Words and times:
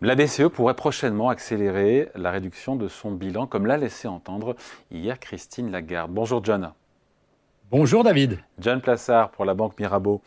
La 0.00 0.14
BCE 0.14 0.48
pourrait 0.48 0.76
prochainement 0.76 1.28
accélérer 1.28 2.08
la 2.14 2.30
réduction 2.30 2.76
de 2.76 2.86
son 2.86 3.10
bilan, 3.10 3.48
comme 3.48 3.66
l'a 3.66 3.76
laissé 3.76 4.06
entendre 4.06 4.54
hier 4.92 5.18
Christine 5.18 5.72
Lagarde. 5.72 6.12
Bonjour 6.12 6.44
John. 6.44 6.72
Bonjour 7.72 8.04
David. 8.04 8.38
John 8.60 8.80
Plassard 8.80 9.32
pour 9.32 9.44
la 9.44 9.54
Banque 9.54 9.76
Mirabeau. 9.76 10.22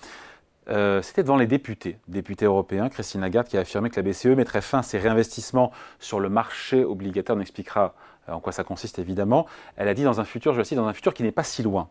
Euh, 0.67 1.01
c'était 1.01 1.23
devant 1.23 1.37
les 1.37 1.47
députés, 1.47 1.97
députés 2.09 2.43
européens, 2.43 2.89
Christine 2.89 3.21
Lagarde 3.21 3.47
qui 3.47 3.55
a 3.55 3.61
affirmé 3.61 3.89
que 3.89 3.95
la 3.95 4.01
BCE 4.01 4.35
mettrait 4.35 4.59
fin 4.59 4.79
à 4.79 4.83
ses 4.83 4.97
réinvestissements 4.97 5.71
sur 5.99 6.19
le 6.19 6.27
marché 6.27 6.83
obligataire. 6.83 7.37
On 7.37 7.39
expliquera 7.39 7.95
euh, 8.27 8.33
en 8.33 8.41
quoi 8.41 8.51
ça 8.51 8.65
consiste 8.65 8.99
évidemment. 8.99 9.47
Elle 9.77 9.87
a 9.87 9.93
dit 9.93 10.03
dans 10.03 10.19
un 10.19 10.25
futur, 10.25 10.51
je 10.51 10.57
le 10.57 10.65
cite, 10.65 10.77
dans 10.77 10.87
un 10.87 10.93
futur 10.93 11.13
qui 11.13 11.23
n'est 11.23 11.31
pas 11.31 11.45
si 11.45 11.63
loin. 11.63 11.87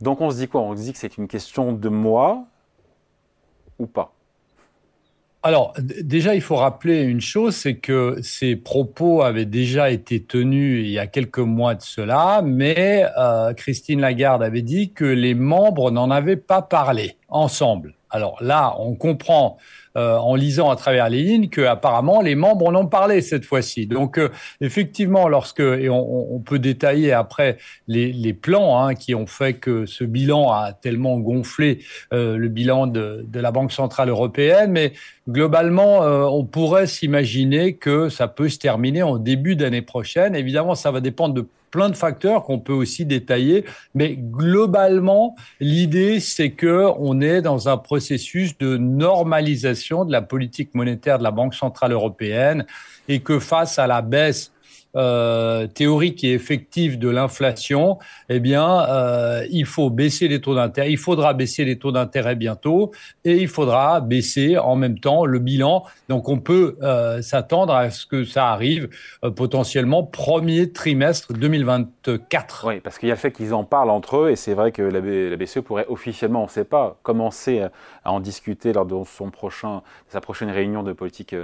Donc 0.00 0.20
on 0.20 0.30
se 0.30 0.36
dit 0.36 0.48
quoi? 0.48 0.62
On 0.62 0.76
se 0.76 0.82
dit 0.82 0.92
que 0.92 0.98
c'est 0.98 1.16
une 1.16 1.28
question 1.28 1.72
de 1.72 1.88
mois 1.88 2.44
ou 3.78 3.86
pas? 3.86 4.12
Alors, 5.46 5.74
déjà, 5.78 6.34
il 6.34 6.40
faut 6.40 6.56
rappeler 6.56 7.02
une 7.02 7.20
chose, 7.20 7.54
c'est 7.54 7.74
que 7.74 8.16
ces 8.22 8.56
propos 8.56 9.20
avaient 9.20 9.44
déjà 9.44 9.90
été 9.90 10.22
tenus 10.22 10.86
il 10.86 10.90
y 10.90 10.98
a 10.98 11.06
quelques 11.06 11.38
mois 11.38 11.74
de 11.74 11.82
cela, 11.82 12.40
mais 12.42 13.04
euh, 13.18 13.52
Christine 13.52 14.00
Lagarde 14.00 14.42
avait 14.42 14.62
dit 14.62 14.92
que 14.92 15.04
les 15.04 15.34
membres 15.34 15.90
n'en 15.90 16.10
avaient 16.10 16.36
pas 16.36 16.62
parlé 16.62 17.18
ensemble. 17.28 17.94
Alors 18.08 18.38
là, 18.42 18.74
on 18.78 18.94
comprend 18.94 19.58
euh, 19.96 20.16
en 20.16 20.34
lisant 20.34 20.70
à 20.70 20.76
travers 20.76 21.08
les 21.08 21.22
lignes 21.22 21.48
que 21.48 21.60
apparemment 21.60 22.20
les 22.20 22.34
membres 22.34 22.66
en 22.66 22.74
ont 22.74 22.86
parlé 22.86 23.20
cette 23.20 23.44
fois-ci. 23.44 23.86
Donc 23.86 24.18
euh, 24.18 24.28
effectivement, 24.60 25.28
lorsque 25.28 25.60
et 25.60 25.88
on, 25.88 26.40
peut 26.44 26.58
détailler 26.58 27.12
après 27.12 27.58
les, 27.86 28.34
plans 28.34 28.78
hein, 28.78 28.94
qui 28.94 29.14
ont 29.14 29.26
fait 29.26 29.54
que 29.54 29.86
ce 29.86 30.02
bilan 30.02 30.50
a 30.50 30.72
tellement 30.72 31.18
gonflé 31.18 31.78
euh, 32.12 32.36
le 32.36 32.48
bilan 32.48 32.86
de, 32.88 33.24
de, 33.26 33.40
la 33.40 33.52
Banque 33.52 33.72
centrale 33.72 34.08
européenne, 34.08 34.72
mais 34.72 34.92
globalement, 35.28 36.00
on 36.00 36.44
pourrait 36.44 36.86
s'imaginer 36.86 37.76
que 37.76 38.08
ça 38.08 38.26
peut 38.26 38.48
se 38.48 38.58
terminer 38.58 39.02
en 39.02 39.18
début 39.18 39.54
d'année 39.54 39.82
prochaine. 39.82 40.34
Évidemment, 40.34 40.74
ça 40.74 40.90
va 40.90 41.00
dépendre 41.00 41.34
de 41.34 41.46
plein 41.74 41.90
de 41.90 41.96
facteurs 41.96 42.44
qu'on 42.44 42.60
peut 42.60 42.72
aussi 42.72 43.04
détailler, 43.04 43.64
mais 43.96 44.16
globalement, 44.16 45.34
l'idée 45.58 46.20
c'est 46.20 46.52
que 46.52 46.88
on 47.00 47.20
est 47.20 47.42
dans 47.42 47.68
un 47.68 47.76
processus 47.76 48.56
de 48.58 48.76
normalisation 48.76 50.04
de 50.04 50.12
la 50.12 50.22
politique 50.22 50.72
monétaire 50.76 51.18
de 51.18 51.24
la 51.24 51.32
Banque 51.32 51.52
centrale 51.52 51.90
européenne 51.90 52.64
et 53.08 53.18
que 53.18 53.40
face 53.40 53.80
à 53.80 53.88
la 53.88 54.02
baisse 54.02 54.52
euh, 54.96 55.66
théorique 55.66 56.22
et 56.22 56.34
effective 56.34 57.00
de 57.00 57.08
l'inflation, 57.08 57.98
eh 58.28 58.38
bien, 58.38 58.86
euh, 58.88 59.44
il 59.50 59.66
faut 59.66 59.90
baisser 59.90 60.28
les 60.28 60.40
taux 60.40 60.54
d'intérêt. 60.54 60.92
Il 60.92 60.98
faudra 60.98 61.34
baisser 61.34 61.64
les 61.64 61.78
taux 61.78 61.90
d'intérêt 61.90 62.36
bientôt 62.36 62.92
et 63.24 63.38
il 63.38 63.48
faudra 63.48 64.00
baisser 64.00 64.56
en 64.56 64.76
même 64.76 65.00
temps 65.00 65.26
le 65.26 65.40
bilan. 65.40 65.84
Donc, 66.08 66.28
on 66.28 66.38
peut 66.38 66.76
euh, 66.82 67.22
s'attendre 67.22 67.74
à 67.74 67.90
ce 67.90 68.06
que 68.06 68.24
ça 68.24 68.48
arrive 68.48 68.88
potentiellement 69.34 70.04
premier 70.04 70.70
trimestre 70.70 71.32
2024. 71.32 72.66
Oui, 72.68 72.80
parce 72.80 72.98
qu'il 72.98 73.08
y 73.08 73.12
a 73.12 73.16
le 73.16 73.20
fait 73.20 73.32
qu'ils 73.32 73.52
en 73.52 73.64
parlent 73.64 73.90
entre 73.90 74.18
eux 74.18 74.30
et 74.30 74.36
c'est 74.36 74.54
vrai 74.54 74.70
que 74.70 74.82
la, 74.82 75.00
BCE 75.36 75.60
pourrait 75.60 75.86
officiellement, 75.88 76.42
on 76.42 76.46
ne 76.46 76.50
sait 76.50 76.64
pas, 76.64 76.98
commencer 77.02 77.66
à 78.04 78.12
en 78.12 78.20
discuter 78.20 78.72
lors 78.72 78.86
de 78.86 78.94
son 79.04 79.30
prochain, 79.30 79.82
sa 80.08 80.20
prochaine 80.20 80.50
réunion 80.50 80.84
de 80.84 80.92
politique 80.92 81.34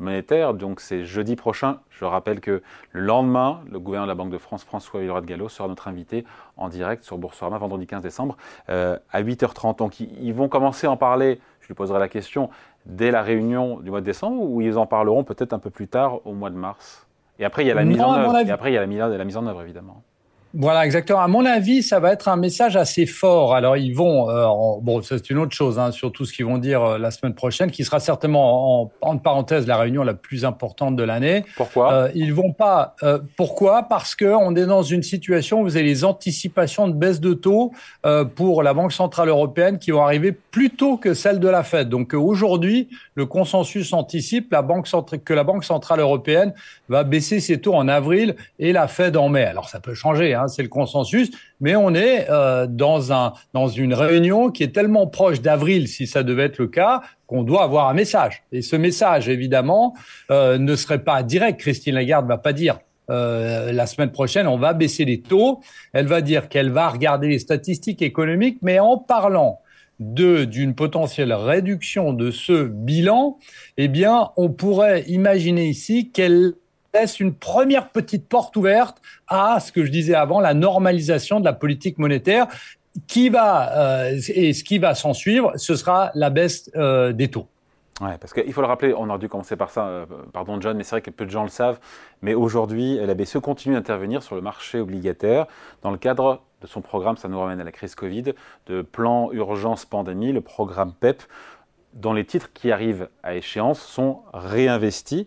monétaire. 0.00 0.54
Donc, 0.54 0.80
c'est 0.80 1.04
jeudi 1.04 1.36
prochain. 1.36 1.78
Je 1.90 2.04
rappelle 2.04 2.40
que 2.40 2.62
le 2.96 3.02
lendemain, 3.02 3.60
le 3.70 3.78
gouverneur 3.78 4.06
de 4.06 4.10
la 4.10 4.14
Banque 4.14 4.30
de 4.30 4.38
France, 4.38 4.64
François 4.64 5.00
Villeroy 5.00 5.20
de 5.20 5.26
Gallo, 5.26 5.50
sera 5.50 5.68
notre 5.68 5.86
invité 5.86 6.24
en 6.56 6.70
direct 6.70 7.04
sur 7.04 7.18
Boursorama 7.18 7.58
vendredi 7.58 7.86
15 7.86 8.02
décembre 8.02 8.38
euh, 8.70 8.98
à 9.12 9.22
8h30. 9.22 9.76
Donc 9.76 10.00
ils, 10.00 10.32
vont 10.32 10.48
commencer 10.48 10.86
à 10.86 10.90
en 10.90 10.96
parler, 10.96 11.38
je 11.60 11.66
lui 11.66 11.74
poserai 11.74 11.98
la 11.98 12.08
question, 12.08 12.48
dès 12.86 13.10
la 13.10 13.20
réunion 13.20 13.80
du 13.80 13.90
mois 13.90 14.00
de 14.00 14.06
décembre 14.06 14.40
ou 14.40 14.62
ils 14.62 14.78
en 14.78 14.86
parleront 14.86 15.24
peut-être 15.24 15.52
un 15.52 15.58
peu 15.58 15.68
plus 15.68 15.88
tard 15.88 16.26
au 16.26 16.32
mois 16.32 16.48
de 16.48 16.56
mars 16.56 17.06
Et 17.38 17.44
après, 17.44 17.64
il 17.64 17.68
y 17.68 17.70
a 17.70 17.74
la 17.74 17.84
mise 17.84 18.00
en 18.00 18.14
œuvre. 18.14 18.34
Et 18.38 18.50
après, 18.50 18.70
il 18.70 18.74
y 18.74 18.78
a 18.78 18.80
la 18.80 19.24
mise 19.24 19.36
en 19.36 19.46
œuvre, 19.46 19.60
évidemment. 19.60 20.02
Voilà, 20.58 20.86
exactement. 20.86 21.20
À 21.20 21.28
mon 21.28 21.44
avis, 21.44 21.82
ça 21.82 22.00
va 22.00 22.12
être 22.12 22.28
un 22.28 22.36
message 22.36 22.76
assez 22.76 23.04
fort. 23.04 23.54
Alors, 23.54 23.76
ils 23.76 23.92
vont, 23.92 24.30
euh, 24.30 24.46
bon, 24.80 25.02
c'est 25.02 25.28
une 25.28 25.36
autre 25.36 25.54
chose, 25.54 25.78
hein, 25.78 25.90
surtout 25.90 26.24
ce 26.24 26.32
qu'ils 26.32 26.46
vont 26.46 26.56
dire 26.56 26.82
euh, 26.82 26.98
la 26.98 27.10
semaine 27.10 27.34
prochaine, 27.34 27.70
qui 27.70 27.84
sera 27.84 28.00
certainement 28.00 28.82
en, 28.82 28.92
en 29.02 29.18
parenthèse 29.18 29.66
la 29.66 29.76
réunion 29.76 30.02
la 30.02 30.14
plus 30.14 30.46
importante 30.46 30.96
de 30.96 31.02
l'année. 31.02 31.44
Pourquoi? 31.56 31.92
Euh, 31.92 32.08
Ils 32.14 32.32
vont 32.32 32.52
pas. 32.52 32.96
Pourquoi? 33.36 33.82
Parce 33.82 34.14
que 34.14 34.24
on 34.24 34.56
est 34.56 34.64
dans 34.64 34.82
une 34.82 35.02
situation 35.02 35.60
où 35.60 35.64
vous 35.64 35.76
avez 35.76 35.84
les 35.84 36.04
anticipations 36.04 36.88
de 36.88 36.94
baisse 36.94 37.20
de 37.20 37.34
taux 37.34 37.72
pour 38.34 38.62
la 38.62 38.72
Banque 38.72 38.92
centrale 38.92 39.28
européenne 39.28 39.78
qui 39.78 39.90
vont 39.90 40.02
arriver 40.02 40.32
plus 40.32 40.70
tôt 40.70 40.96
que 40.96 41.12
celle 41.12 41.38
de 41.38 41.48
la 41.48 41.64
Fed. 41.64 41.90
Donc 41.90 42.14
aujourd'hui, 42.14 42.88
le 43.14 43.26
consensus 43.26 43.92
anticipe 43.92 44.52
la 44.52 44.62
banque 44.62 44.88
que 45.24 45.34
la 45.34 45.44
Banque 45.44 45.64
centrale 45.64 46.00
européenne 46.00 46.54
va 46.88 47.04
baisser 47.04 47.40
ses 47.40 47.60
taux 47.60 47.74
en 47.74 47.88
avril 47.88 48.36
et 48.58 48.72
la 48.72 48.88
Fed 48.88 49.16
en 49.16 49.28
mai. 49.28 49.44
Alors 49.44 49.68
ça 49.68 49.80
peut 49.80 49.94
changer. 49.94 50.34
Hein, 50.34 50.45
c'est 50.48 50.62
le 50.62 50.68
consensus, 50.68 51.30
mais 51.60 51.76
on 51.76 51.94
est 51.94 52.28
euh, 52.30 52.66
dans, 52.68 53.12
un, 53.12 53.32
dans 53.52 53.68
une 53.68 53.94
réunion 53.94 54.50
qui 54.50 54.62
est 54.62 54.74
tellement 54.74 55.06
proche 55.06 55.40
d'avril, 55.40 55.88
si 55.88 56.06
ça 56.06 56.22
devait 56.22 56.44
être 56.44 56.58
le 56.58 56.68
cas, 56.68 57.02
qu'on 57.26 57.42
doit 57.42 57.64
avoir 57.64 57.88
un 57.88 57.94
message. 57.94 58.44
Et 58.52 58.62
ce 58.62 58.76
message, 58.76 59.28
évidemment, 59.28 59.94
euh, 60.30 60.58
ne 60.58 60.76
serait 60.76 61.02
pas 61.02 61.22
direct. 61.22 61.60
Christine 61.60 61.94
Lagarde 61.94 62.26
va 62.26 62.38
pas 62.38 62.52
dire 62.52 62.78
euh, 63.10 63.72
la 63.72 63.86
semaine 63.86 64.10
prochaine, 64.10 64.46
on 64.46 64.58
va 64.58 64.72
baisser 64.72 65.04
les 65.04 65.20
taux. 65.20 65.60
Elle 65.92 66.06
va 66.06 66.20
dire 66.20 66.48
qu'elle 66.48 66.70
va 66.70 66.88
regarder 66.88 67.28
les 67.28 67.38
statistiques 67.38 68.02
économiques, 68.02 68.58
mais 68.62 68.78
en 68.78 68.98
parlant 68.98 69.60
d'une 69.98 70.74
potentielle 70.74 71.32
réduction 71.32 72.12
de 72.12 72.30
ce 72.30 72.64
bilan, 72.64 73.38
eh 73.78 73.88
bien, 73.88 74.30
on 74.36 74.50
pourrait 74.50 75.04
imaginer 75.08 75.66
ici 75.68 76.10
qu'elle 76.10 76.52
laisse 76.96 77.20
une 77.20 77.34
première 77.34 77.90
petite 77.90 78.28
porte 78.28 78.56
ouverte 78.56 79.00
à 79.28 79.60
ce 79.60 79.72
que 79.72 79.84
je 79.84 79.90
disais 79.90 80.14
avant, 80.14 80.40
la 80.40 80.54
normalisation 80.54 81.40
de 81.40 81.44
la 81.44 81.52
politique 81.52 81.98
monétaire 81.98 82.46
qui 83.06 83.28
va 83.28 83.72
euh, 83.76 84.20
et 84.28 84.52
ce 84.54 84.64
qui 84.64 84.78
va 84.78 84.94
s'en 84.94 85.12
suivre, 85.12 85.52
ce 85.56 85.76
sera 85.76 86.10
la 86.14 86.30
baisse 86.30 86.70
euh, 86.76 87.12
des 87.12 87.28
taux. 87.28 87.46
Ouais, 88.00 88.18
parce 88.18 88.34
qu'il 88.34 88.52
faut 88.52 88.60
le 88.60 88.66
rappeler, 88.66 88.94
on 88.94 89.08
aurait 89.08 89.18
dû 89.18 89.28
commencer 89.28 89.56
par 89.56 89.70
ça, 89.70 89.86
euh, 89.86 90.06
pardon 90.32 90.60
John, 90.60 90.76
mais 90.76 90.84
c'est 90.84 90.90
vrai 90.90 91.02
que 91.02 91.10
peu 91.10 91.24
de 91.24 91.30
gens 91.30 91.42
le 91.42 91.48
savent, 91.48 91.78
mais 92.20 92.34
aujourd'hui, 92.34 92.98
la 92.98 93.14
BCE 93.14 93.38
continue 93.38 93.74
d'intervenir 93.74 94.22
sur 94.22 94.34
le 94.34 94.42
marché 94.42 94.80
obligataire. 94.80 95.46
Dans 95.82 95.90
le 95.90 95.96
cadre 95.96 96.42
de 96.62 96.66
son 96.66 96.82
programme, 96.82 97.16
ça 97.16 97.28
nous 97.28 97.38
ramène 97.38 97.60
à 97.60 97.64
la 97.64 97.72
crise 97.72 97.94
Covid, 97.94 98.34
de 98.66 98.82
plan 98.82 99.30
urgence 99.32 99.86
pandémie, 99.86 100.32
le 100.32 100.42
programme 100.42 100.92
PEP, 100.92 101.22
dont 101.94 102.12
les 102.12 102.26
titres 102.26 102.52
qui 102.52 102.70
arrivent 102.70 103.08
à 103.22 103.34
échéance 103.34 103.80
sont 103.80 104.22
réinvestis 104.34 105.26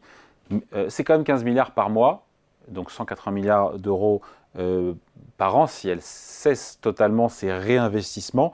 c'est 0.90 1.04
quand 1.04 1.14
même 1.14 1.24
15 1.24 1.44
milliards 1.44 1.72
par 1.72 1.90
mois, 1.90 2.26
donc 2.68 2.92
180 2.92 3.32
milliards 3.32 3.80
d'euros 3.80 4.22
euh, 4.58 4.94
par 5.38 5.56
an 5.56 5.68
si 5.68 5.90
elle 5.90 6.02
cesse 6.02 6.80
totalement 6.82 7.30
ses 7.30 7.52
réinvestissements. 7.54 8.52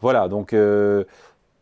Voilà, 0.00 0.28
donc 0.28 0.52
euh, 0.52 1.04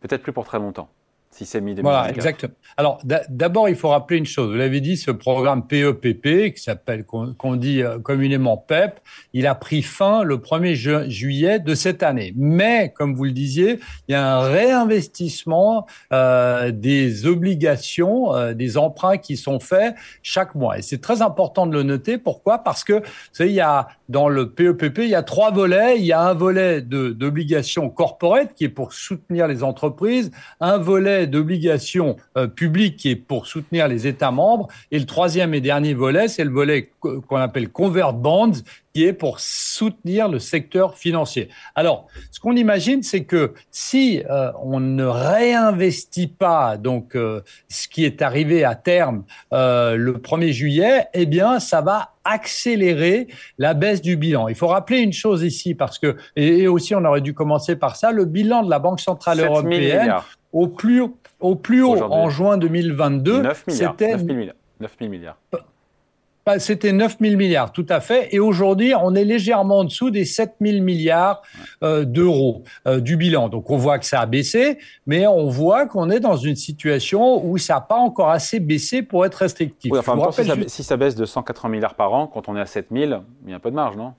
peut-être 0.00 0.22
plus 0.22 0.32
pour 0.32 0.44
très 0.44 0.59
longtemps 0.59 0.88
si 1.32 1.47
c'est 1.47 1.62
mis 1.62 1.75
Voilà, 1.75 2.10
exactement. 2.10 2.53
Alors, 2.76 3.00
d'abord, 3.04 3.69
il 3.69 3.75
faut 3.75 3.88
rappeler 3.88 4.19
une 4.19 4.26
chose. 4.26 4.50
Vous 4.50 4.56
l'avez 4.56 4.81
dit, 4.81 4.98
ce 4.98 5.10
programme 5.10 5.66
PEPP, 5.66 6.26
e 6.26 6.48
qui 6.48 6.62
s'appelle, 6.62 7.04
qu'on 7.04 7.56
dit 7.56 7.82
euh, 7.82 7.98
communément 7.98 8.59
PEP, 8.59 9.00
il 9.32 9.47
a 9.47 9.54
pris 9.54 9.82
fin 9.82 10.25
le 10.25 10.37
1er 10.37 11.09
juillet 11.09 11.59
de 11.59 11.75
cette 11.75 12.03
année. 12.03 12.34
Mais, 12.37 12.93
comme 12.94 13.15
vous 13.15 13.25
le 13.25 13.32
disiez, 13.32 13.81
il 14.09 14.12
y 14.12 14.15
a 14.15 14.37
un 14.37 14.41
réinvestissement 14.41 15.87
euh, 16.12 16.70
des 16.70 17.26
obligations, 17.26 18.34
euh, 18.34 18.53
des 18.53 18.76
emprunts 18.76 19.16
qui 19.16 19.38
sont 19.38 19.59
faits 19.59 19.94
chaque 20.22 20.54
mois. 20.54 20.78
Et 20.78 20.82
c'est 20.82 21.00
très 21.00 21.22
important 21.22 21.66
de 21.66 21.72
le 21.72 21.82
noter. 21.82 22.19
Pourquoi? 22.19 22.59
Parce 22.59 22.84
que, 22.84 22.94
vous 22.94 23.03
savez, 23.32 23.50
il 23.50 23.56
y 23.56 23.60
a 23.60 23.88
dans 24.10 24.28
le 24.28 24.50
PEPP, 24.50 24.99
e 24.99 25.04
il 25.04 25.09
y 25.09 25.14
a 25.14 25.22
trois 25.22 25.50
volets. 25.50 25.99
Il 25.99 26.04
y 26.04 26.12
a 26.12 26.20
un 26.20 26.34
volet 26.34 26.82
d'obligations 26.82 27.88
corporate 27.88 28.53
qui 28.54 28.64
est 28.64 28.69
pour 28.69 28.93
soutenir 28.93 29.46
les 29.46 29.62
entreprises, 29.62 30.31
un 30.61 30.76
volet 30.76 31.22
d'obligations 31.27 32.17
euh, 32.37 32.47
publiques 32.47 32.97
qui 32.97 33.11
est 33.11 33.17
pour 33.17 33.47
soutenir 33.47 33.89
les 33.89 34.07
États 34.07 34.31
membres. 34.31 34.69
Et 34.91 34.99
le 34.99 35.07
troisième 35.07 35.55
et 35.55 35.61
dernier 35.61 35.95
volet, 35.95 36.29
c'est 36.29 36.45
le 36.45 36.51
volet 36.51 36.91
qu'on 37.01 37.37
appelle 37.37 37.69
convert 37.69 38.13
bonds, 38.13 38.53
qui 38.95 39.05
est 39.05 39.13
pour 39.13 39.41
soutenir 39.41 40.29
le 40.29 40.39
secteur 40.39 40.97
financier. 40.97 41.49
Alors, 41.75 42.07
ce 42.31 42.41
qu'on 42.41 42.57
imagine, 42.57 43.03
c'est 43.03 43.25
que 43.25 43.55
si 43.71 44.23
euh, 44.31 44.53
on 44.63 44.81
ne 44.81 45.05
réinvestit 45.05 46.27
pas 46.27 46.77
donc 46.77 47.17
euh, 47.17 47.41
ce 47.69 47.89
qui 47.89 48.05
est 48.05 48.21
arrivé 48.21 48.65
à 48.65 48.75
terme 48.75 49.25
le 49.51 50.13
1er 50.13 50.53
juillet, 50.53 51.07
eh 51.15 51.27
bien, 51.27 51.59
ça 51.59 51.81
va 51.81 52.13
accélérer 52.25 53.29
la 53.59 53.75
baisse 53.75 54.03
du 54.03 54.17
bilan. 54.17 54.49
Il 54.49 54.55
faut 54.55 54.69
rappeler 54.69 54.99
une 54.99 55.13
chose 55.13 55.43
ici 55.43 55.75
parce 55.75 55.99
que 55.99 56.17
et, 56.37 56.69
aussi 56.69 56.95
on 56.95 57.05
aurait 57.05 57.21
dû 57.21 57.35
commencer 57.35 57.77
par 57.77 57.97
ça, 57.97 58.13
le 58.13 58.25
bilan 58.25 58.63
de 58.63 58.71
la 58.71 58.79
Banque 58.79 59.01
centrale 59.01 59.41
européenne 59.41 60.15
au 60.52 60.69
plus, 60.69 61.02
au 61.40 61.56
plus 61.56 61.82
haut 61.82 62.00
en 62.02 62.31
juin 62.31 62.58
2022, 62.58 63.43
c'était 63.69 64.12
9 64.12 64.25
000 64.99 65.10
milliards. 65.10 65.37
C'était 66.58 66.93
9 66.93 67.19
000 67.20 67.37
milliards, 67.37 67.70
tout 67.70 67.87
à 67.88 68.00
fait. 68.00 68.34
Et 68.34 68.40
aujourd'hui, 68.40 68.94
on 69.00 69.14
est 69.14 69.25
légèrement 69.25 69.78
en 69.78 69.84
dessous 69.84 70.10
des 70.10 70.25
7 70.25 70.56
000 70.60 70.82
milliards 70.82 71.40
euh, 71.84 72.04
d'euros 72.04 72.64
euh, 72.88 72.99
du 72.99 73.16
bilan. 73.16 73.49
Donc, 73.49 73.70
on 73.70 73.76
voit 73.76 74.00
que 74.00 74.04
ça 74.04 74.20
a 74.20 74.26
baissé, 74.26 74.78
mais 75.06 75.25
on 75.28 75.49
voit 75.49 75.87
qu'on 75.87 76.10
est 76.10 76.19
dans 76.19 76.37
une 76.37 76.56
situation 76.56 77.44
où 77.46 77.58
ça 77.58 77.75
n'a 77.75 77.81
pas 77.81 77.94
encore 77.94 78.31
assez 78.31 78.58
baissé 78.58 79.02
pour 79.02 79.25
être 79.25 79.37
restrictif. 79.37 79.93
Oui, 79.93 79.99
enfin, 80.00 80.19
si, 80.32 80.44
ça, 80.44 80.56
si, 80.66 80.82
ça, 80.82 80.96
baisse 80.96 81.14
de 81.14 81.25
180 81.25 81.69
milliards 81.69 81.94
par 81.94 82.12
an, 82.12 82.26
quand 82.26 82.49
on 82.49 82.56
est 82.56 82.60
à 82.60 82.66
7 82.66 82.88
000, 82.90 83.22
il 83.44 83.50
y 83.50 83.52
a 83.52 83.56
un 83.56 83.60
peu 83.60 83.70
de 83.70 83.76
marge, 83.76 83.96
non? 83.96 84.12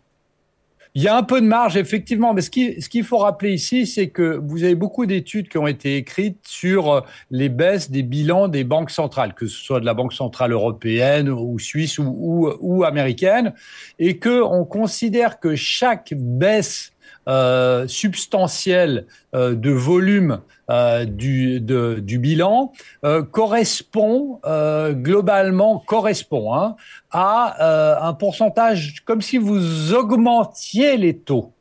Il 0.95 1.01
y 1.01 1.07
a 1.07 1.17
un 1.17 1.23
peu 1.23 1.41
de 1.41 1.47
marge, 1.47 1.75
effectivement, 1.75 2.33
mais 2.33 2.41
ce 2.41 2.51
qu'il 2.51 2.81
ce 2.81 2.87
qu'il 2.87 3.03
faut 3.03 3.17
rappeler 3.17 3.53
ici, 3.53 3.87
c'est 3.87 4.09
que 4.09 4.39
vous 4.43 4.63
avez 4.63 4.75
beaucoup 4.75 5.07
d'études 5.07 5.49
qui 5.49 5.57
ont 5.57 5.65
été 5.65 5.97
écrites 5.97 6.37
sur 6.47 6.91
euh, 6.91 7.01
les 7.31 7.49
baisses 7.49 7.89
des 7.89 8.03
bilans 8.03 8.47
des 8.47 8.63
banques 8.63 8.91
centrales, 8.91 9.33
que 9.33 9.47
ce 9.47 9.57
soit 9.57 9.79
de 9.79 9.85
la 9.85 9.95
Banque 9.95 10.13
centrale 10.13 10.51
européenne 10.51 11.29
ou 11.29 11.57
suisse 11.57 11.97
ou, 11.97 12.05
ou, 12.05 12.53
ou 12.59 12.83
américaine, 12.83 13.53
et 13.97 14.17
que 14.17 14.43
on 14.43 14.65
considère 14.65 15.39
que 15.39 15.55
chaque 15.55 16.13
baisse 16.15 16.92
euh, 17.27 17.87
substantielle 17.87 19.05
euh, 19.33 19.55
de 19.55 19.71
volume 19.71 20.41
euh, 20.69 21.05
du, 21.05 21.61
du 21.61 22.19
bilan 22.19 22.73
euh, 23.05 23.23
correspond 23.23 24.41
globalement 24.91 25.79
correspond 25.79 26.53
hein, 26.53 26.75
à 27.11 28.05
un 28.07 28.13
pourcentage 28.13 29.03
comme 29.05 29.21
si 29.21 29.37
vous 29.37 29.93
augmentiez 29.93 30.97
les 30.97 31.17
taux 31.17 31.53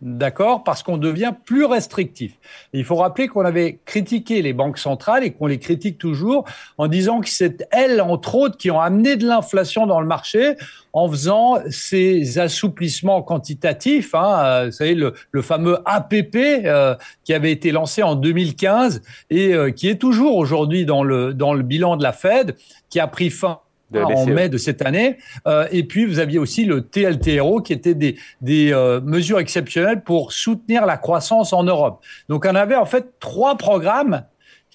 D'accord 0.00 0.62
Parce 0.62 0.84
qu'on 0.84 0.96
devient 0.96 1.32
plus 1.44 1.64
restrictif. 1.64 2.38
il 2.72 2.84
faut 2.84 2.94
rappeler 2.94 3.26
qu'on 3.26 3.44
avait 3.44 3.80
critiqué 3.84 4.42
les 4.42 4.52
banques 4.52 4.78
centrales 4.78 5.24
et 5.24 5.32
qu'on 5.32 5.46
les 5.46 5.58
critique 5.58 5.98
toujours 5.98 6.44
en 6.78 6.86
disant 6.86 7.20
que 7.20 7.28
c'est 7.28 7.66
elles, 7.72 8.00
entre 8.00 8.36
autres, 8.36 8.56
qui 8.56 8.70
ont 8.70 8.80
amené 8.80 9.16
de 9.16 9.26
l'inflation 9.26 9.88
dans 9.88 10.00
le 10.00 10.06
marché 10.06 10.54
en 10.92 11.08
faisant 11.08 11.58
ces 11.68 12.38
assouplissements 12.38 13.22
quantitatifs. 13.22 14.14
Hein, 14.14 14.40
euh, 14.44 14.64
vous 14.66 14.72
savez, 14.72 14.94
le, 14.94 15.42
fameux 15.42 15.78
APP 15.84 16.36
euh, 16.36 16.94
qui 17.24 17.34
avait 17.34 17.52
été 17.52 17.72
lancé 17.72 18.04
en 18.04 18.14
2015 18.14 19.02
et 19.30 19.52
euh, 19.52 19.72
qui 19.72 19.88
est 19.88 20.00
toujours 20.00 20.36
aujourd'hui 20.36 20.84
dans 20.84 21.02
le, 21.02 21.34
dans 21.34 21.54
le 21.54 21.64
bilan 21.64 21.96
de 21.96 22.04
la 22.04 22.12
Fed, 22.12 22.54
qui 22.88 23.00
a 23.00 23.08
pris 23.08 23.30
fin 23.30 23.58
en 23.94 24.26
mai 24.26 24.48
de 24.48 24.58
cette 24.58 24.82
année. 24.82 25.18
Euh, 25.46 25.66
et 25.70 25.84
puis, 25.84 26.04
vous 26.04 26.18
aviez 26.18 26.38
aussi 26.38 26.64
le 26.64 26.82
TLTRO, 26.82 27.60
qui 27.60 27.72
était 27.72 27.94
des, 27.94 28.16
des 28.40 28.72
euh, 28.72 29.00
mesures 29.00 29.38
exceptionnelles 29.38 30.02
pour 30.02 30.32
soutenir 30.32 30.86
la 30.86 30.96
croissance 30.96 31.52
en 31.52 31.64
Europe. 31.64 32.04
Donc, 32.28 32.46
on 32.48 32.54
avait 32.54 32.76
en 32.76 32.86
fait 32.86 33.18
trois 33.20 33.56
programmes 33.56 34.24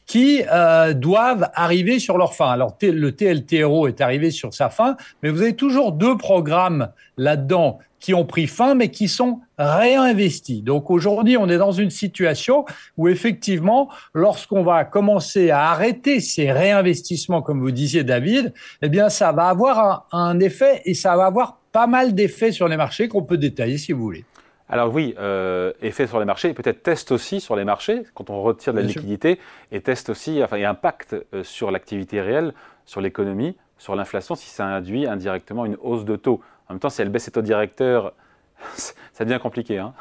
qui 0.05 0.41
euh, 0.51 0.93
doivent 0.93 1.49
arriver 1.53 1.99
sur 1.99 2.17
leur 2.17 2.35
fin. 2.35 2.49
Alors 2.49 2.77
le 2.81 3.11
TLTRO 3.11 3.87
est 3.87 4.01
arrivé 4.01 4.31
sur 4.31 4.53
sa 4.53 4.69
fin, 4.69 4.97
mais 5.21 5.29
vous 5.29 5.41
avez 5.41 5.55
toujours 5.55 5.91
deux 5.91 6.17
programmes 6.17 6.89
là-dedans 7.17 7.79
qui 7.99 8.13
ont 8.13 8.25
pris 8.25 8.47
fin, 8.47 8.75
mais 8.75 8.89
qui 8.89 9.07
sont 9.07 9.39
réinvestis. 9.57 10.61
Donc 10.61 10.91
aujourd'hui, 10.91 11.37
on 11.37 11.47
est 11.47 11.57
dans 11.57 11.71
une 11.71 11.89
situation 11.89 12.65
où 12.97 13.07
effectivement, 13.07 13.89
lorsqu'on 14.13 14.61
va 14.61 14.83
commencer 14.83 15.51
à 15.51 15.69
arrêter 15.71 16.19
ces 16.19 16.51
réinvestissements, 16.51 17.41
comme 17.41 17.61
vous 17.61 17.71
disiez 17.71 18.03
David, 18.03 18.53
eh 18.81 18.89
bien 18.89 19.07
ça 19.07 19.31
va 19.31 19.47
avoir 19.47 20.05
un, 20.11 20.17
un 20.19 20.39
effet 20.41 20.81
et 20.83 20.95
ça 20.95 21.15
va 21.15 21.27
avoir 21.27 21.59
pas 21.71 21.87
mal 21.87 22.13
d'effets 22.13 22.51
sur 22.51 22.67
les 22.67 22.75
marchés 22.75 23.07
qu'on 23.07 23.23
peut 23.23 23.37
détailler 23.37 23.77
si 23.77 23.93
vous 23.93 24.01
voulez. 24.01 24.25
Alors 24.69 24.93
oui, 24.93 25.13
euh, 25.19 25.73
effet 25.81 26.07
sur 26.07 26.19
les 26.19 26.25
marchés, 26.25 26.49
et 26.49 26.53
peut-être 26.53 26.83
test 26.83 27.11
aussi 27.11 27.41
sur 27.41 27.55
les 27.55 27.65
marchés, 27.65 28.03
quand 28.13 28.29
on 28.29 28.41
retire 28.41 28.73
de 28.73 28.79
la 28.79 28.85
liquidité, 28.85 29.39
et 29.71 29.81
test 29.81 30.09
aussi, 30.09 30.41
enfin, 30.43 30.57
et 30.57 30.65
impact 30.65 31.15
euh, 31.33 31.43
sur 31.43 31.69
l'activité 31.69 32.21
réelle, 32.21 32.53
sur 32.85 33.01
l'économie, 33.01 33.57
sur 33.77 33.95
l'inflation, 33.95 34.35
si 34.35 34.49
ça 34.49 34.65
induit 34.65 35.05
indirectement 35.05 35.65
une 35.65 35.77
hausse 35.81 36.05
de 36.05 36.15
taux. 36.15 36.41
En 36.69 36.73
même 36.73 36.79
temps, 36.79 36.89
si 36.89 37.01
elle 37.01 37.09
baisse 37.09 37.23
ses 37.23 37.31
taux 37.31 37.41
directeurs, 37.41 38.13
ça 38.75 39.25
devient 39.25 39.39
compliqué. 39.39 39.77
Hein 39.77 39.93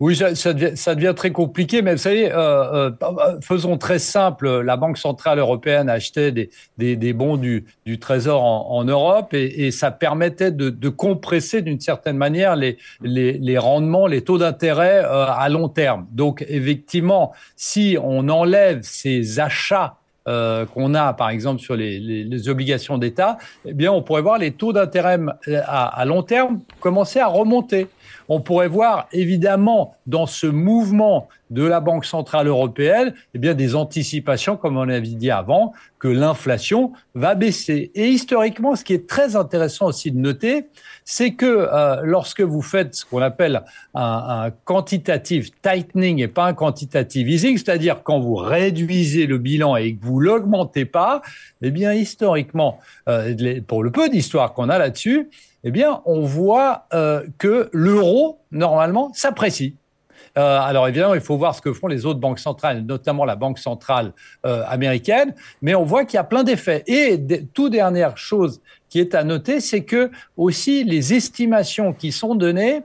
oui, 0.00 0.16
ça, 0.16 0.54
devient, 0.54 1.12
très 1.14 1.30
compliqué, 1.30 1.80
mais 1.80 1.92
vous 1.92 1.98
savez, 1.98 2.30
euh, 2.32 2.90
euh, 3.00 3.40
faisons 3.40 3.78
très 3.78 4.00
simple. 4.00 4.60
La 4.60 4.76
Banque 4.76 4.98
centrale 4.98 5.38
européenne 5.38 5.88
achetait 5.88 6.32
des, 6.32 6.50
des, 6.78 7.12
bons 7.12 7.36
du, 7.36 7.64
Trésor 8.00 8.42
en, 8.42 8.84
Europe 8.84 9.34
et, 9.34 9.70
ça 9.70 9.92
permettait 9.92 10.50
de, 10.50 10.88
compresser 10.88 11.62
d'une 11.62 11.80
certaine 11.80 12.16
manière 12.16 12.56
les, 12.56 13.58
rendements, 13.58 14.06
les 14.06 14.22
taux 14.22 14.38
d'intérêt 14.38 15.04
euh, 15.04 15.26
à 15.28 15.48
long 15.48 15.68
terme. 15.68 16.06
Donc, 16.10 16.44
effectivement, 16.48 17.32
si 17.56 17.96
on 18.02 18.28
enlève 18.28 18.80
ces 18.82 19.38
achats 19.38 19.96
qu'on 20.26 20.94
a, 20.94 21.12
par 21.12 21.28
exemple, 21.28 21.60
sur 21.60 21.76
les, 21.76 22.48
obligations 22.48 22.98
d'État, 22.98 23.38
eh 23.64 23.74
bien, 23.74 23.92
on 23.92 24.02
pourrait 24.02 24.22
voir 24.22 24.38
les 24.38 24.52
taux 24.52 24.72
d'intérêt 24.72 25.18
à, 25.66 26.04
long 26.04 26.22
terme 26.22 26.60
commencer 26.80 27.20
à 27.20 27.26
remonter 27.26 27.86
on 28.28 28.40
pourrait 28.40 28.68
voir 28.68 29.08
évidemment 29.12 29.96
dans 30.06 30.26
ce 30.26 30.46
mouvement 30.46 31.28
de 31.50 31.62
la 31.62 31.80
Banque 31.80 32.04
centrale 32.04 32.48
européenne, 32.48 33.14
eh 33.34 33.38
bien 33.38 33.54
des 33.54 33.76
anticipations, 33.76 34.56
comme 34.56 34.76
on 34.76 34.88
avait 34.88 35.00
dit 35.00 35.30
avant, 35.30 35.72
que 35.98 36.08
l'inflation 36.08 36.92
va 37.14 37.34
baisser. 37.34 37.90
Et 37.94 38.08
historiquement, 38.08 38.76
ce 38.76 38.84
qui 38.84 38.92
est 38.92 39.06
très 39.06 39.36
intéressant 39.36 39.86
aussi 39.86 40.10
de 40.10 40.18
noter, 40.18 40.66
c'est 41.04 41.32
que 41.32 41.46
euh, 41.46 42.00
lorsque 42.02 42.40
vous 42.40 42.62
faites 42.62 42.94
ce 42.94 43.04
qu'on 43.04 43.22
appelle 43.22 43.62
un, 43.94 44.50
quantitative 44.64 45.50
tightening 45.62 46.20
et 46.20 46.28
pas 46.28 46.46
un 46.46 46.54
quantitative 46.54 47.28
easing, 47.28 47.56
c'est-à-dire 47.56 48.02
quand 48.02 48.20
vous 48.20 48.34
réduisez 48.34 49.26
le 49.26 49.38
bilan 49.38 49.76
et 49.76 49.94
que 49.94 50.04
vous 50.04 50.20
l'augmentez 50.20 50.84
pas, 50.84 51.22
eh 51.62 51.70
bien 51.70 51.92
historiquement, 51.92 52.80
euh, 53.08 53.60
pour 53.66 53.82
le 53.82 53.90
peu 53.90 54.08
d'histoire 54.08 54.54
qu'on 54.54 54.68
a 54.68 54.78
là-dessus, 54.78 55.28
eh 55.64 55.70
bien, 55.70 56.02
on 56.04 56.20
voit 56.20 56.86
euh, 56.92 57.24
que 57.38 57.70
l'euro, 57.72 58.38
normalement, 58.52 59.12
s'apprécie. 59.14 59.74
Euh, 60.36 60.58
alors 60.60 60.88
évidemment, 60.88 61.14
il 61.14 61.20
faut 61.20 61.36
voir 61.36 61.54
ce 61.54 61.60
que 61.60 61.72
font 61.72 61.86
les 61.86 62.06
autres 62.06 62.20
banques 62.20 62.40
centrales, 62.40 62.84
notamment 62.84 63.24
la 63.24 63.36
banque 63.36 63.58
centrale 63.58 64.12
euh, 64.44 64.62
américaine, 64.66 65.34
mais 65.62 65.74
on 65.74 65.84
voit 65.84 66.04
qu'il 66.04 66.16
y 66.16 66.20
a 66.20 66.24
plein 66.24 66.42
d'effets. 66.42 66.82
Et 66.86 67.20
toute 67.52 67.72
dernière 67.72 68.18
chose 68.18 68.60
qui 68.88 68.98
est 68.98 69.14
à 69.14 69.24
noter, 69.24 69.60
c'est 69.60 69.84
que 69.84 70.10
aussi 70.36 70.84
les 70.84 71.14
estimations 71.14 71.92
qui 71.92 72.10
sont 72.12 72.34
données, 72.34 72.82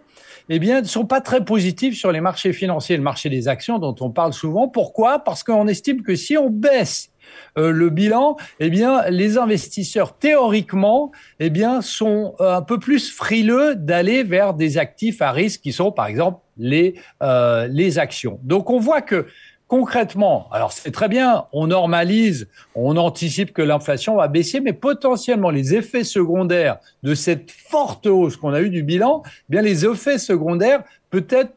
eh 0.49 0.59
bien, 0.59 0.81
ne 0.81 0.87
sont 0.87 1.05
pas 1.05 1.21
très 1.21 1.43
positives 1.43 1.95
sur 1.95 2.11
les 2.11 2.21
marchés 2.21 2.53
financiers, 2.53 2.97
le 2.97 3.03
marché 3.03 3.29
des 3.29 3.47
actions 3.47 3.77
dont 3.77 3.95
on 3.99 4.09
parle 4.09 4.33
souvent. 4.33 4.67
Pourquoi? 4.67 5.19
Parce 5.19 5.43
qu'on 5.43 5.67
estime 5.67 6.01
que 6.01 6.15
si 6.15 6.37
on 6.37 6.49
baisse 6.49 7.11
euh, 7.57 7.71
le 7.71 7.89
bilan, 7.89 8.37
eh 8.59 8.69
bien, 8.69 9.09
les 9.09 9.37
investisseurs 9.37 10.17
théoriquement, 10.17 11.11
eh 11.39 11.49
bien, 11.49 11.81
sont 11.81 12.35
euh, 12.39 12.57
un 12.57 12.61
peu 12.61 12.79
plus 12.79 13.11
frileux 13.11 13.75
d'aller 13.75 14.23
vers 14.23 14.53
des 14.53 14.77
actifs 14.77 15.21
à 15.21 15.31
risque 15.31 15.61
qui 15.61 15.73
sont, 15.73 15.91
par 15.91 16.07
exemple, 16.07 16.39
les 16.57 16.95
euh, 17.23 17.67
les 17.67 17.99
actions. 17.99 18.39
Donc, 18.43 18.69
on 18.69 18.79
voit 18.79 19.01
que 19.01 19.27
concrètement, 19.67 20.47
alors 20.51 20.71
c'est 20.71 20.91
très 20.91 21.07
bien, 21.07 21.45
on 21.53 21.67
normalise, 21.67 22.47
on 22.73 22.97
anticipe 22.97 23.53
que 23.53 23.61
l'inflation 23.61 24.15
va 24.15 24.27
baisser, 24.27 24.61
mais 24.61 24.73
potentiellement 24.73 25.51
les 25.51 25.75
effets 25.75 26.03
secondaires 26.03 26.79
de 27.03 27.13
cette 27.13 27.51
forte 27.51 28.07
hausse 28.07 28.35
qu'on 28.35 28.51
a 28.51 28.61
eue 28.61 28.71
du 28.71 28.81
bilan, 28.81 29.21
eh 29.25 29.29
bien 29.49 29.61
les 29.61 29.85
effets 29.85 30.17
secondaires 30.17 30.83
peut-être 31.11 31.53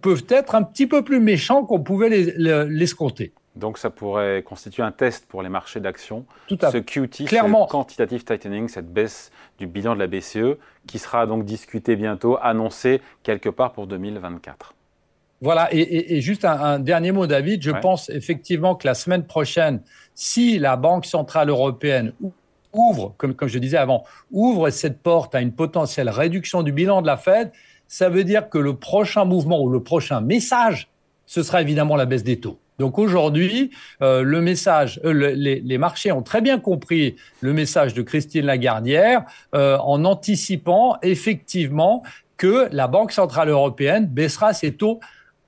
peuvent 0.00 0.26
être 0.28 0.54
un 0.54 0.62
petit 0.62 0.86
peu 0.86 1.02
plus 1.02 1.20
méchants 1.20 1.64
qu'on 1.64 1.80
pouvait 1.80 2.08
l'escompter. 2.08 3.32
Donc 3.56 3.78
ça 3.78 3.90
pourrait 3.90 4.42
constituer 4.42 4.82
un 4.82 4.90
test 4.90 5.26
pour 5.26 5.42
les 5.42 5.48
marchés 5.48 5.80
d'actions. 5.80 6.24
Tout 6.48 6.58
à 6.60 6.72
ce 6.72 6.78
QT, 6.78 7.26
ce 7.28 7.68
quantitative 7.68 8.24
tightening, 8.24 8.68
cette 8.68 8.92
baisse 8.92 9.30
du 9.58 9.66
bilan 9.66 9.94
de 9.94 10.00
la 10.00 10.08
BCE, 10.08 10.58
qui 10.86 10.98
sera 10.98 11.26
donc 11.26 11.44
discuté 11.44 11.94
bientôt, 11.94 12.36
annoncé 12.42 13.00
quelque 13.22 13.48
part 13.48 13.72
pour 13.72 13.86
2024. 13.86 14.74
Voilà, 15.40 15.68
et, 15.72 16.20
juste 16.20 16.44
un, 16.44 16.78
dernier 16.78 17.12
mot, 17.12 17.26
David. 17.26 17.62
Je 17.62 17.70
pense 17.70 18.08
effectivement 18.08 18.74
que 18.74 18.86
la 18.86 18.94
semaine 18.94 19.24
prochaine, 19.24 19.82
si 20.14 20.58
la 20.58 20.76
Banque 20.76 21.04
centrale 21.04 21.50
européenne 21.50 22.12
ouvre, 22.72 23.14
comme, 23.18 23.34
comme 23.34 23.48
je 23.48 23.58
disais 23.58 23.76
avant, 23.76 24.04
ouvre 24.30 24.70
cette 24.70 25.02
porte 25.02 25.34
à 25.34 25.40
une 25.40 25.52
potentielle 25.52 26.08
réduction 26.08 26.62
du 26.62 26.72
bilan 26.72 27.02
de 27.02 27.06
la 27.06 27.16
Fed, 27.16 27.52
ça 27.86 28.08
veut 28.08 28.24
dire 28.24 28.48
que 28.48 28.58
le 28.58 28.74
prochain 28.74 29.24
mouvement 29.24 29.60
ou 29.60 29.68
le 29.68 29.82
prochain 29.82 30.20
message, 30.20 30.88
ce 31.26 31.42
sera 31.42 31.60
évidemment 31.60 31.96
la 31.96 32.06
baisse 32.06 32.24
des 32.24 32.40
taux. 32.40 32.58
Donc 32.78 32.98
aujourd'hui, 32.98 33.70
euh, 34.02 34.22
le 34.22 34.40
message, 34.40 35.00
euh, 35.04 35.12
les, 35.12 35.78
marchés 35.78 36.10
ont 36.12 36.22
très 36.22 36.40
bien 36.40 36.58
compris 36.58 37.16
le 37.40 37.52
message 37.52 37.94
de 37.94 38.02
Christine 38.02 38.46
Lagardière 38.46 39.24
euh, 39.54 39.78
en 39.78 40.04
anticipant 40.04 40.96
effectivement 41.02 42.02
que 42.36 42.68
la 42.72 42.88
Banque 42.88 43.12
centrale 43.12 43.48
européenne 43.48 44.06
baissera 44.06 44.52
ses 44.52 44.72
taux 44.72 45.00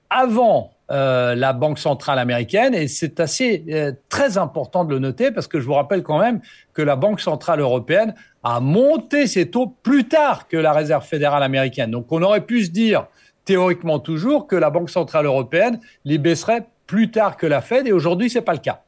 avant 0.09 0.73
la 0.89 1.53
Banque 1.53 1.81
centrale 1.81 2.21
américaine 2.21 2.73
et 2.73 2.87
c'est 2.87 3.19
assez 3.19 3.65
très 4.09 4.39
important 4.39 4.85
de 4.85 4.91
le 4.91 5.01
noter 5.01 5.33
parce 5.33 5.49
que 5.49 5.59
je 5.59 5.67
vous 5.67 5.73
rappelle 5.73 6.05
quand 6.05 6.21
même 6.21 6.41
que 6.75 6.83
la 6.83 6.95
Banque 6.95 7.21
centrale 7.21 7.59
européenne 7.59 8.15
a 8.45 8.61
monté 8.61 9.27
ses 9.27 9.51
taux 9.51 9.67
plus 9.83 10.07
tard 10.07 10.47
que 10.47 10.57
la 10.57 10.73
Réserve 10.73 11.05
fédérale 11.05 11.43
américaine. 11.43 11.91
Donc 11.91 12.13
on 12.13 12.23
aurait 12.23 12.47
pu 12.47 12.67
se 12.67 12.71
dire 12.71 13.09
théoriquement 13.45 13.99
toujours 13.99 14.47
que 14.47 14.55
la 14.55 14.71
Banque 14.71 14.91
centrale 14.91 15.27
européenne 15.27 15.81
les 16.05 16.19
baisserait 16.19 16.67
plus 16.87 17.11
tard 17.11 17.37
que 17.37 17.47
la 17.47 17.61
Fed 17.61 17.87
et 17.87 17.93
aujourd'hui, 17.93 18.31
ce 18.31 18.39
n'est 18.39 18.45
pas 18.45 18.53
le 18.53 18.59
cas. 18.59 18.83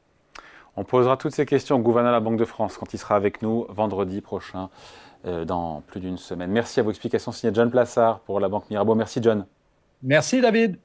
On 0.75 0.83
posera 0.83 1.17
toutes 1.17 1.33
ces 1.33 1.45
questions 1.45 1.75
au 1.75 1.79
gouverneur 1.79 2.11
de 2.11 2.15
la 2.15 2.21
Banque 2.21 2.39
de 2.39 2.45
France 2.45 2.77
quand 2.77 2.93
il 2.93 2.97
sera 2.97 3.15
avec 3.15 3.41
nous 3.41 3.65
vendredi 3.69 4.21
prochain 4.21 4.69
dans 5.25 5.81
plus 5.87 5.99
d'une 5.99 6.17
semaine. 6.17 6.49
Merci 6.49 6.79
à 6.79 6.83
vos 6.83 6.91
explications 6.91 7.33
signées 7.33 7.53
John 7.53 7.69
Plassard 7.69 8.21
pour 8.21 8.39
la 8.39 8.47
Banque 8.47 8.69
Mirabeau. 8.69 8.95
Merci 8.95 9.19
John. 9.21 9.45
Merci 10.01 10.39
David. 10.39 10.79